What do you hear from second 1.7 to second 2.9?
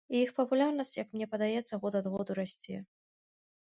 год ад году расце.